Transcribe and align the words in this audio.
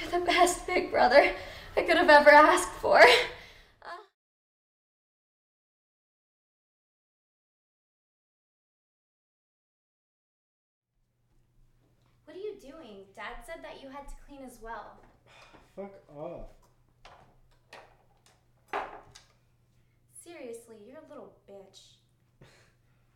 You're 0.00 0.20
the 0.20 0.26
best 0.26 0.66
big 0.66 0.90
brother 0.90 1.32
I 1.76 1.82
could 1.82 1.96
have 1.96 2.08
ever 2.10 2.30
asked 2.30 2.72
for. 2.80 3.00
Uh, 3.00 3.06
What 12.24 12.36
are 12.36 12.40
you 12.40 12.54
doing? 12.60 13.04
Dad 13.16 13.44
said 13.46 13.62
that 13.62 13.82
you 13.82 13.88
had 13.88 14.06
to 14.08 14.14
clean 14.26 14.42
as 14.44 14.58
well. 14.62 14.98
Fuck 15.74 15.92
off. 16.16 16.48
Seriously, 20.24 20.76
you're 20.86 20.98
a 20.98 21.08
little 21.08 21.32
bitch. 21.48 21.80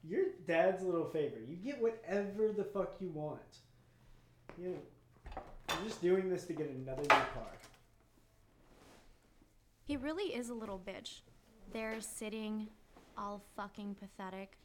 Your 0.03 0.25
dad's 0.47 0.83
little 0.83 1.09
favor. 1.11 1.37
You 1.47 1.57
get 1.57 1.81
whatever 1.81 2.53
the 2.53 2.65
fuck 2.65 2.95
you 3.01 3.09
want. 3.11 3.41
You 4.59 4.71
know, 4.71 4.79
you're 5.75 5.89
just 5.89 6.03
doing 6.03 6.29
this 6.29 6.45
to 6.45 6.53
get 6.53 6.71
another 6.71 7.03
new 7.03 7.09
car. 7.09 7.53
He 9.85 9.97
really 9.97 10.35
is 10.35 10.49
a 10.49 10.55
little 10.55 10.79
bitch. 10.79 11.21
There, 11.73 12.01
sitting, 12.01 12.69
all 13.19 13.43
fucking 13.57 13.97
pathetic. 13.97 14.57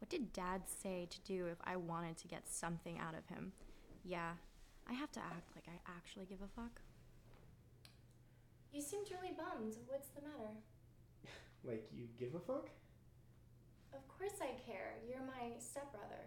What 0.00 0.10
did 0.10 0.32
Dad 0.32 0.62
say 0.66 1.06
to 1.10 1.20
do 1.20 1.46
if 1.46 1.58
I 1.64 1.76
wanted 1.76 2.16
to 2.18 2.28
get 2.28 2.48
something 2.48 2.98
out 2.98 3.14
of 3.14 3.26
him? 3.34 3.52
Yeah, 4.04 4.32
I 4.88 4.94
have 4.94 5.10
to 5.12 5.20
act 5.20 5.50
like 5.54 5.64
I 5.68 5.90
actually 5.90 6.26
give 6.26 6.40
a 6.42 6.60
fuck. 6.60 6.80
You 8.72 8.80
seemed 8.80 9.08
really 9.10 9.34
bummed. 9.36 9.76
What's 9.86 10.08
the 10.08 10.22
matter? 10.22 10.54
Like, 11.62 11.90
you 11.92 12.06
give 12.18 12.34
a 12.34 12.38
fuck? 12.38 12.70
Of 13.92 14.08
course 14.08 14.40
I 14.40 14.58
care. 14.66 14.94
You're 15.06 15.20
my 15.20 15.58
stepbrother. 15.58 16.24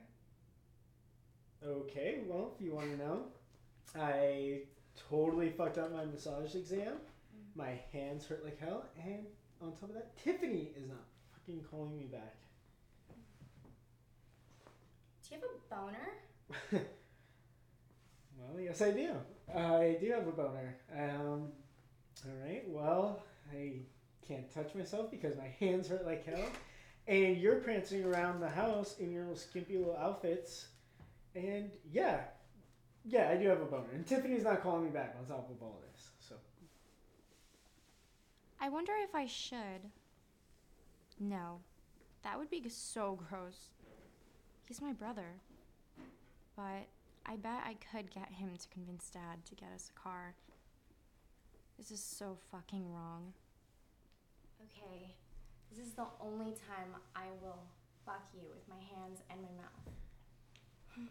Okay, 1.65 2.19
well, 2.27 2.51
if 2.53 2.63
you 2.63 2.75
want 2.75 2.91
to 2.91 2.97
know, 2.97 3.23
I 3.99 4.61
totally 5.09 5.49
fucked 5.49 5.77
up 5.77 5.93
my 5.93 6.05
massage 6.05 6.55
exam. 6.55 6.93
My 7.55 7.79
hands 7.91 8.25
hurt 8.25 8.43
like 8.43 8.59
hell, 8.59 8.85
and 9.03 9.25
on 9.61 9.71
top 9.73 9.89
of 9.89 9.95
that, 9.95 10.17
Tiffany 10.17 10.71
is 10.75 10.87
not 10.87 11.05
fucking 11.33 11.63
calling 11.69 11.95
me 11.95 12.05
back. 12.05 12.35
Do 15.23 15.35
you 15.35 15.41
have 15.41 15.49
a 15.49 15.75
boner? 15.75 16.85
well, 18.37 18.59
yes, 18.59 18.81
I 18.81 18.91
do. 18.91 19.11
I 19.55 19.97
do 20.01 20.11
have 20.11 20.27
a 20.27 20.31
boner. 20.31 20.75
Um, 20.91 21.51
all 22.25 22.35
right, 22.43 22.63
well, 22.67 23.23
I 23.53 23.73
can't 24.27 24.51
touch 24.51 24.73
myself 24.73 25.11
because 25.11 25.37
my 25.37 25.47
hands 25.59 25.87
hurt 25.87 26.05
like 26.05 26.25
hell, 26.25 26.49
and 27.07 27.37
you're 27.37 27.57
prancing 27.57 28.03
around 28.03 28.39
the 28.39 28.49
house 28.49 28.97
in 28.97 29.11
your 29.11 29.23
little 29.23 29.37
skimpy 29.37 29.77
little 29.77 29.97
outfits, 29.97 30.67
and 31.35 31.69
yeah, 31.91 32.21
yeah, 33.05 33.29
I 33.29 33.35
do 33.35 33.47
have 33.47 33.61
a 33.61 33.65
boner. 33.65 33.89
And 33.93 34.05
Tiffany's 34.05 34.43
not 34.43 34.61
calling 34.61 34.85
me 34.85 34.89
back 34.89 35.15
on 35.19 35.25
top 35.25 35.49
of 35.49 35.61
all 35.61 35.81
this, 35.91 36.09
so. 36.19 36.35
I 38.59 38.69
wonder 38.69 38.93
if 39.03 39.13
I 39.13 39.25
should. 39.25 39.91
No, 41.19 41.59
that 42.23 42.39
would 42.39 42.49
be 42.49 42.63
so 42.69 43.19
gross. 43.29 43.71
He's 44.67 44.81
my 44.81 44.93
brother. 44.93 45.41
But 46.55 46.87
I 47.25 47.35
bet 47.35 47.63
I 47.65 47.75
could 47.91 48.09
get 48.11 48.31
him 48.31 48.51
to 48.57 48.67
convince 48.69 49.09
Dad 49.09 49.45
to 49.45 49.55
get 49.55 49.69
us 49.73 49.91
a 49.95 49.99
car. 49.99 50.35
This 51.77 51.91
is 51.91 52.01
so 52.01 52.37
fucking 52.51 52.93
wrong. 52.93 53.33
Okay, 54.61 55.15
this 55.69 55.85
is 55.85 55.93
the 55.93 56.05
only 56.21 56.53
time 56.53 56.95
I 57.15 57.25
will 57.41 57.63
fuck 58.05 58.27
you 58.33 58.41
with 58.49 58.67
my 58.69 58.81
hands 58.95 59.21
and 59.29 59.41
my 59.41 59.49
mouth. 59.61 59.93
Mm. 60.97 61.07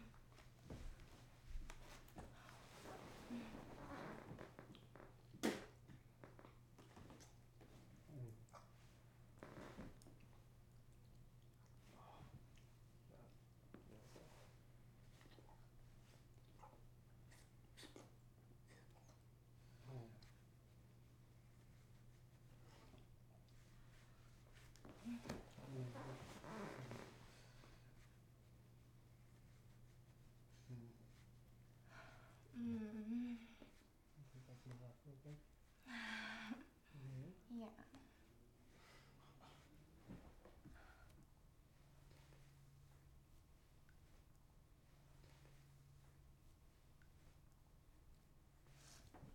Yeah. 37.59 37.65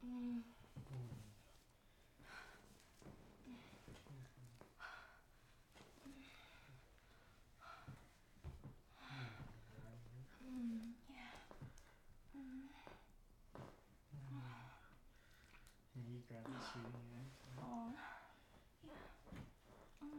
Mm. 0.07 0.43
Mm, 10.45 10.95
yeah. 11.11 11.39
You 15.97 16.23
grab 16.29 16.45
the 16.45 16.61
shooting 16.65 16.93
hand. 17.13 17.31
Oh. 17.61 17.93
Yeah. 18.87 18.95
Mm. 20.05 20.19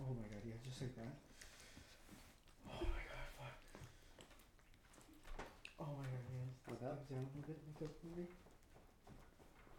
Oh 0.00 0.14
my 0.14 0.26
god, 0.28 0.42
yeah, 0.46 0.54
just 0.64 0.80
like 0.80 0.94
that. 0.96 1.14
Oh 2.66 2.80
my 2.80 3.02
god, 3.10 3.26
fuck. 3.36 3.54
Oh 5.80 5.92
my 5.98 6.04
god, 6.04 6.24
yeah. 6.30 6.97
Down 7.10 7.24
a 7.24 7.46
bit, 7.46 7.56
like 7.66 7.78
that 7.78 7.92
for 8.00 8.06
me. 8.18 8.26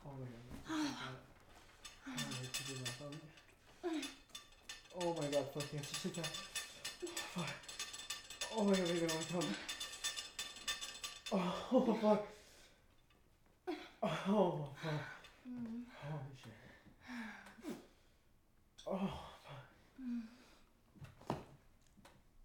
Oh 0.06 0.14
my 0.18 0.26
god. 0.26 1.14
Oh 5.02 5.14
my 5.14 5.28
god. 5.28 5.46
Oh 5.56 5.60
fuck 5.60 5.72
just 5.82 6.06
like 6.06 6.16
that. 6.16 6.26
Fuck. 7.36 7.54
Oh 8.56 8.64
my 8.64 8.72
god, 8.72 8.90
on 8.90 9.18
my 9.18 9.24
tongue. 9.32 9.56
Oh, 11.32 11.38
fuck. 12.02 12.28
Oh, 14.02 14.16
fuck. 14.16 14.18
Oh, 14.28 14.66
Mm. 15.48 15.84
Holy 16.02 16.36
shit. 16.42 16.54
Oh, 18.88 19.12
fuck. 19.46 19.66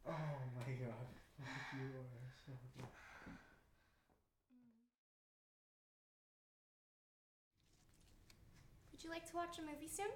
Oh 0.06 0.36
my 0.56 0.72
god. 0.72 1.08
Fuck, 1.38 1.72
You 1.72 1.86
are 1.96 2.32
so 2.44 2.52
good. 2.76 2.88
Would 8.92 9.02
you 9.03 9.03
like 9.14 9.30
to 9.30 9.36
watch 9.36 9.58
a 9.58 9.62
movie 9.62 9.86
soon? 9.88 10.06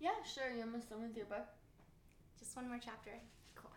Yeah, 0.00 0.08
sure. 0.24 0.50
You 0.50 0.62
almost 0.62 0.88
done 0.88 1.02
with 1.02 1.14
your 1.14 1.26
book? 1.26 1.46
Just 2.38 2.56
one 2.56 2.66
more 2.66 2.80
chapter. 2.82 3.10
Cool. 3.54 3.70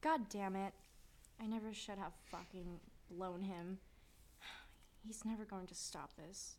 God 0.00 0.30
damn 0.30 0.56
it. 0.56 0.72
I 1.42 1.46
never 1.46 1.74
should 1.74 1.98
have 1.98 2.12
fucking 2.30 2.80
blown 3.10 3.42
him. 3.42 3.78
He's 5.06 5.24
never 5.24 5.44
going 5.44 5.66
to 5.66 5.74
stop 5.74 6.12
this. 6.16 6.56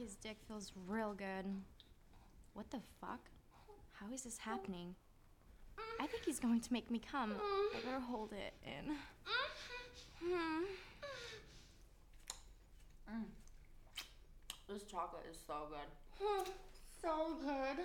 His 0.00 0.16
dick 0.16 0.38
feels 0.48 0.72
real 0.88 1.12
good. 1.12 1.44
What 2.54 2.70
the 2.70 2.80
fuck? 3.02 3.20
How 3.92 4.06
is 4.14 4.22
this 4.22 4.38
happening? 4.38 4.94
I 6.00 6.06
think 6.06 6.24
he's 6.24 6.40
going 6.40 6.60
to 6.60 6.72
make 6.72 6.90
me 6.90 6.98
come. 6.98 7.34
I 7.38 7.80
better 7.84 8.00
hold 8.00 8.32
it 8.32 8.54
in. 8.64 8.94
Hmm. 10.24 10.64
Mm. 13.12 13.24
This 14.68 14.84
chocolate 14.84 15.26
is 15.30 15.36
so 15.46 15.68
good. 15.68 16.48
So 17.02 17.36
good. 17.42 17.84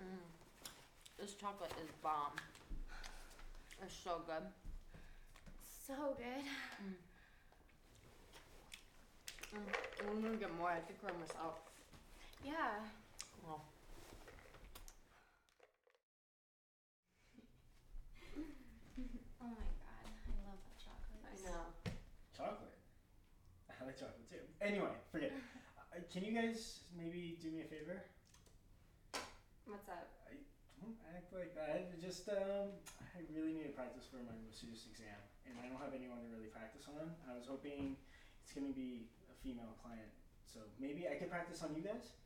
Mm. 0.00 0.16
This 1.18 1.34
chocolate 1.46 1.70
is 1.80 1.90
bomb. 2.02 2.34
It's 3.80 3.94
so 4.02 4.20
good. 4.26 4.42
So 5.86 5.94
good. 6.18 6.42
Mm. 9.54 9.62
I'm 10.10 10.22
gonna 10.22 10.36
get 10.36 10.52
more. 10.58 10.70
I 10.70 10.80
think 10.80 10.98
we're 11.04 11.12
almost 11.12 11.36
out. 11.38 11.58
Yeah. 12.44 12.82
Oh. 13.48 13.60
Oh 19.38 19.46
my 19.46 19.70
god. 19.78 20.02
I 20.02 20.34
love 20.48 20.58
that 20.66 20.78
chocolate. 20.82 21.22
I 21.30 21.34
know. 21.46 21.62
Chocolate. 22.36 22.74
I 23.70 23.84
like 23.86 23.94
chocolate 23.94 24.28
too. 24.28 24.42
Anyway, 24.60 24.90
forget. 25.12 25.28
it. 25.28 25.34
Uh, 25.94 26.00
can 26.12 26.24
you 26.24 26.32
guys 26.32 26.80
maybe 26.98 27.38
do 27.40 27.48
me 27.48 27.62
a 27.62 27.64
favor? 27.64 28.02
What's 29.64 29.86
that? 29.86 30.15
Like 31.36 31.52
that. 31.54 31.92
It 31.92 32.00
Just 32.00 32.28
um, 32.32 32.72
I 33.12 33.20
really 33.36 33.52
need 33.52 33.68
to 33.68 33.74
practice 33.76 34.08
for 34.08 34.16
my 34.16 34.32
masseuse 34.48 34.88
exam, 34.88 35.20
and 35.44 35.52
I 35.60 35.68
don't 35.68 35.76
have 35.84 35.92
anyone 35.92 36.24
to 36.24 36.28
really 36.32 36.48
practice 36.48 36.88
on. 36.88 37.12
I 37.28 37.36
was 37.36 37.44
hoping 37.44 37.96
it's 38.42 38.52
gonna 38.56 38.72
be 38.72 39.12
a 39.28 39.36
female 39.44 39.76
client, 39.84 40.08
so 40.48 40.60
maybe 40.80 41.04
I 41.12 41.14
could 41.20 41.28
practice 41.28 41.62
on 41.62 41.76
you 41.76 41.82
guys. 41.82 42.16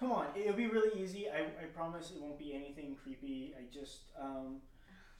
Come 0.00 0.10
on, 0.10 0.26
it'll 0.34 0.58
be 0.58 0.66
really 0.66 1.00
easy. 1.00 1.30
I, 1.30 1.46
I 1.62 1.70
promise 1.72 2.10
it 2.10 2.20
won't 2.20 2.38
be 2.42 2.54
anything 2.58 2.96
creepy. 3.00 3.54
I 3.56 3.70
just 3.72 4.10
um, 4.18 4.58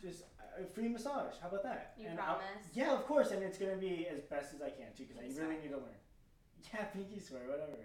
just 0.02 0.24
a 0.58 0.66
free 0.66 0.88
massage. 0.88 1.38
How 1.40 1.48
about 1.54 1.62
that? 1.62 1.94
You 1.96 2.08
And 2.08 2.18
I'll- 2.18 2.42
promise? 2.42 2.66
yeah, 2.74 2.92
of 2.92 3.06
course, 3.06 3.30
and 3.30 3.44
it's 3.44 3.58
gonna 3.58 3.76
be 3.78 4.08
as 4.10 4.22
best 4.26 4.54
as 4.54 4.60
I 4.60 4.70
can 4.70 4.90
too, 4.98 5.06
because 5.06 5.22
I 5.22 5.30
really 5.40 5.62
need 5.62 5.70
to 5.70 5.76
learn. 5.78 6.02
Yeah, 6.74 6.84
pinky 6.90 7.18
swear, 7.20 7.42
whatever. 7.46 7.78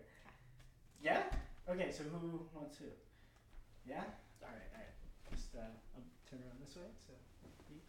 Yeah. 1.01 1.23
Okay, 1.69 1.91
so 1.91 2.03
who 2.03 2.47
wants 2.53 2.77
who? 2.77 2.85
Yeah. 3.87 4.03
All 4.43 4.49
right, 4.51 4.69
all 4.75 4.81
right. 4.83 4.95
Just 5.31 5.55
uh, 5.55 5.59
I'll 5.95 6.03
turn 6.29 6.39
around 6.43 6.59
this 6.61 6.75
way. 6.75 6.89
So. 7.07 7.13
you- 7.71 7.81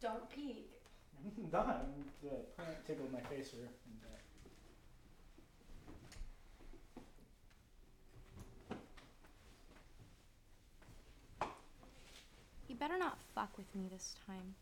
Don't 0.00 0.28
peek. 0.30 0.70
Done. 1.50 2.04
The 2.22 2.28
plant 2.56 2.86
tickled 2.86 3.12
my 3.12 3.20
face 3.20 3.52
and, 3.54 3.64
uh, 4.04 4.18
You 12.68 12.74
better 12.74 12.98
not 12.98 13.18
fuck 13.34 13.56
with 13.56 13.72
me 13.74 13.88
this 13.90 14.14
time. 14.26 14.54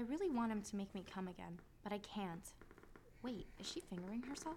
I 0.00 0.02
really 0.04 0.30
want 0.30 0.50
him 0.50 0.62
to 0.62 0.76
make 0.76 0.94
me 0.94 1.04
come 1.14 1.28
again, 1.28 1.58
but 1.84 1.92
I 1.92 1.98
can't. 1.98 2.46
Wait, 3.22 3.48
is 3.58 3.66
she 3.66 3.80
fingering 3.80 4.22
herself? 4.22 4.56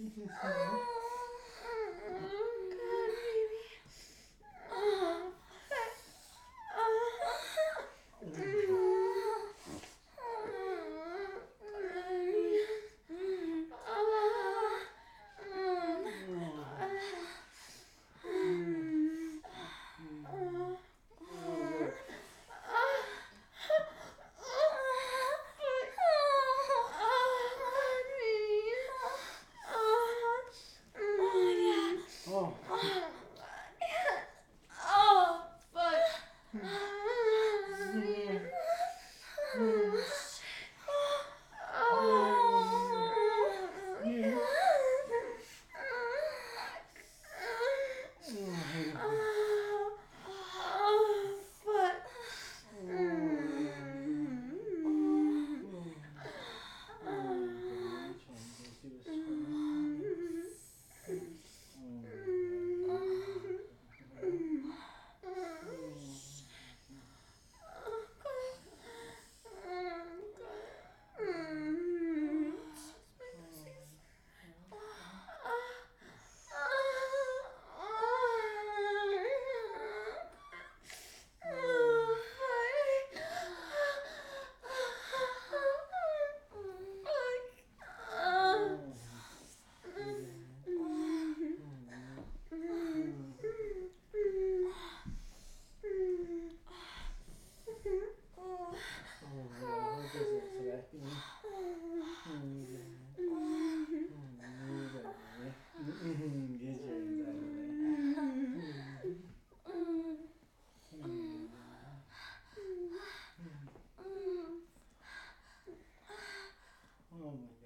Mm-hmm. 0.00 0.99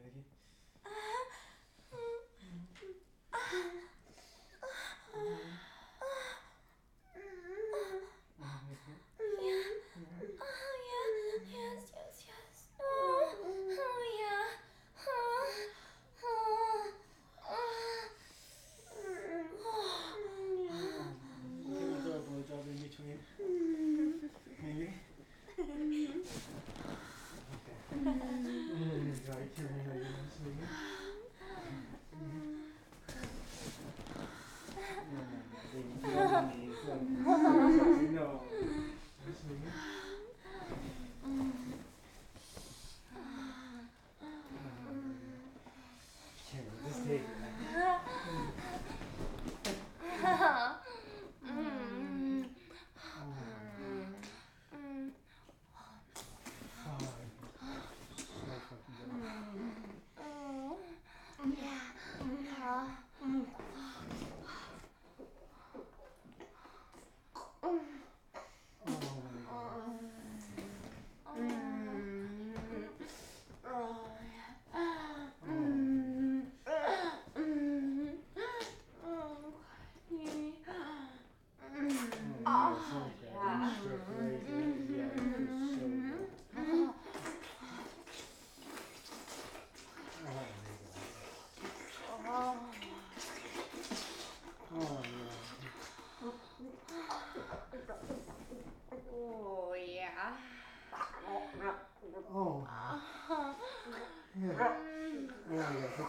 okay. 0.06 0.24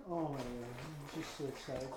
god. 0.10 0.18
I'm 0.18 0.38
just 1.16 1.32
so 1.38 1.44
excited. 1.46 1.90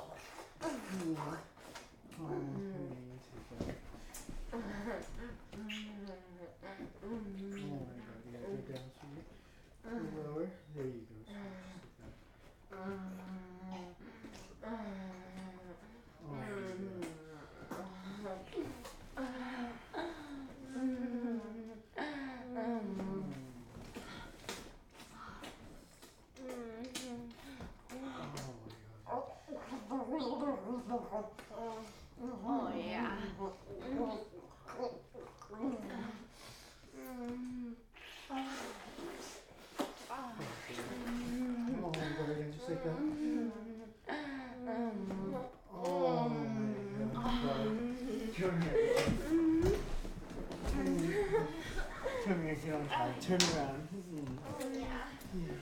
turn 53.28 53.44
around. 53.52 53.84
Hmm. 53.92 54.24
Oh, 54.48 54.70
yeah. 54.72 55.04
Yeah. 55.36 55.52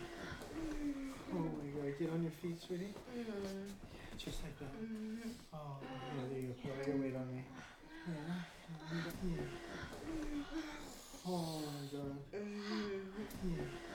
Oh 1.34 1.50
my 1.58 1.66
god, 1.74 1.98
get 1.98 2.10
on 2.10 2.22
your 2.22 2.30
feet, 2.40 2.62
sweetie. 2.62 2.94
Mm. 3.10 3.26
Yeah, 3.90 4.14
just 4.16 4.38
like 4.44 4.56
that. 4.60 4.70
Mm. 4.78 5.34
Oh, 5.52 5.82
yeah, 5.82 6.22
there 6.30 6.38
you 6.38 6.54
go. 6.62 6.70
Put 6.78 6.86
your 6.86 6.96
weight 7.02 7.16
on 7.16 7.26
me. 7.26 7.42
Yeah. 8.06 8.38
Yeah. 9.26 9.42
Oh 11.26 11.58
my 11.58 11.82
god. 11.90 12.18
Mm-hmm. 12.36 13.50
Yeah. 13.50 13.85